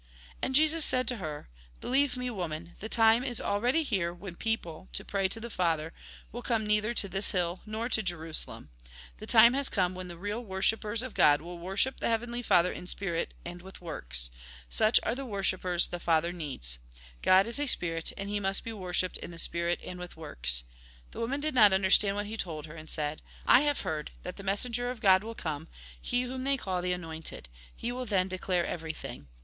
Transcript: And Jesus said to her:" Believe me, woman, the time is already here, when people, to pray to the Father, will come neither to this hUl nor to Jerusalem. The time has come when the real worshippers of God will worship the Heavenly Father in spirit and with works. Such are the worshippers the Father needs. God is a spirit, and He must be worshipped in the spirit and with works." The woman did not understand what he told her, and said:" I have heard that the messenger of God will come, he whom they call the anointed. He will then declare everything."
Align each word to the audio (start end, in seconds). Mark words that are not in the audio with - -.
And 0.41 0.55
Jesus 0.55 0.83
said 0.83 1.07
to 1.09 1.17
her:" 1.17 1.47
Believe 1.79 2.17
me, 2.17 2.31
woman, 2.31 2.75
the 2.79 2.89
time 2.89 3.23
is 3.23 3.39
already 3.39 3.83
here, 3.83 4.11
when 4.11 4.35
people, 4.35 4.89
to 4.93 5.05
pray 5.05 5.27
to 5.27 5.39
the 5.39 5.51
Father, 5.51 5.93
will 6.31 6.41
come 6.41 6.65
neither 6.65 6.95
to 6.95 7.07
this 7.07 7.33
hUl 7.33 7.61
nor 7.67 7.87
to 7.89 8.01
Jerusalem. 8.01 8.71
The 9.17 9.27
time 9.27 9.53
has 9.53 9.69
come 9.69 9.93
when 9.93 10.07
the 10.07 10.17
real 10.17 10.43
worshippers 10.43 11.03
of 11.03 11.13
God 11.13 11.39
will 11.39 11.59
worship 11.59 11.99
the 11.99 12.07
Heavenly 12.09 12.41
Father 12.41 12.71
in 12.73 12.87
spirit 12.87 13.35
and 13.45 13.61
with 13.61 13.79
works. 13.79 14.31
Such 14.69 14.99
are 15.03 15.13
the 15.13 15.23
worshippers 15.23 15.89
the 15.89 15.99
Father 15.99 16.31
needs. 16.31 16.79
God 17.21 17.45
is 17.45 17.59
a 17.59 17.67
spirit, 17.67 18.11
and 18.17 18.27
He 18.27 18.39
must 18.39 18.63
be 18.63 18.73
worshipped 18.73 19.17
in 19.19 19.29
the 19.29 19.37
spirit 19.37 19.79
and 19.85 19.99
with 19.99 20.17
works." 20.17 20.63
The 21.11 21.19
woman 21.19 21.39
did 21.41 21.53
not 21.53 21.73
understand 21.73 22.15
what 22.15 22.25
he 22.25 22.37
told 22.37 22.65
her, 22.65 22.73
and 22.75 22.89
said:" 22.89 23.21
I 23.45 23.61
have 23.61 23.81
heard 23.81 24.09
that 24.23 24.35
the 24.35 24.41
messenger 24.43 24.89
of 24.89 24.99
God 24.99 25.23
will 25.23 25.35
come, 25.35 25.67
he 26.01 26.23
whom 26.23 26.43
they 26.43 26.57
call 26.57 26.81
the 26.81 26.91
anointed. 26.91 27.49
He 27.75 27.91
will 27.91 28.07
then 28.07 28.27
declare 28.27 28.65
everything." 28.65 29.27